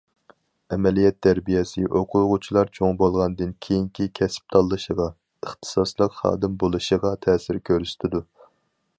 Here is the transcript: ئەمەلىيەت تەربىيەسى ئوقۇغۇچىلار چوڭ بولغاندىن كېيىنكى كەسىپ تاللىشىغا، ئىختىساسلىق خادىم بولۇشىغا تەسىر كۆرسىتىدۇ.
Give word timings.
ئەمەلىيەت 0.75 1.17
تەربىيەسى 1.25 1.83
ئوقۇغۇچىلار 1.99 2.71
چوڭ 2.77 2.97
بولغاندىن 3.01 3.51
كېيىنكى 3.65 4.07
كەسىپ 4.19 4.55
تاللىشىغا، 4.55 5.05
ئىختىساسلىق 5.49 6.17
خادىم 6.23 6.57
بولۇشىغا 6.65 7.13
تەسىر 7.27 7.61
كۆرسىتىدۇ. 7.71 8.23